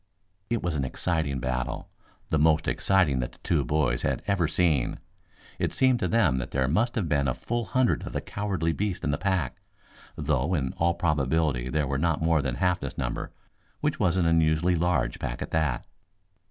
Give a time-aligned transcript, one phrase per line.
[0.49, 1.87] It was an exciting battle,
[2.29, 4.97] the most exciting that the two boys had ever seen.
[5.59, 8.71] It seemed to them that there must have been a full hundred of the cowardly
[8.73, 9.61] beasts in the pack,
[10.15, 13.31] though in all probability there were not more than half this number,
[13.81, 15.85] which was an unusually large pack at that.